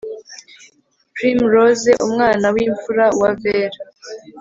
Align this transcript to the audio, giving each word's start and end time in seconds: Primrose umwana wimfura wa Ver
Primrose 1.15 1.91
umwana 2.05 2.45
wimfura 2.55 3.05
wa 3.19 3.29
Ver 3.41 3.71